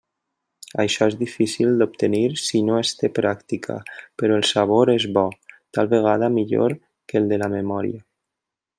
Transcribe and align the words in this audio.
Això 0.83 1.07
és 1.11 1.17
difícil 1.19 1.75
d'obtenir 1.81 2.21
si 2.45 2.61
no 2.71 2.79
es 2.85 2.95
té 3.01 3.11
pràctica, 3.19 3.77
però 4.23 4.41
el 4.41 4.49
sabor 4.55 4.93
és 4.97 5.09
bo, 5.19 5.27
tal 5.79 5.95
vegada 5.95 6.35
millor 6.41 6.79
que 7.11 7.23
el 7.23 7.33
de 7.35 7.43
la 7.45 7.55
memòria. 7.59 8.07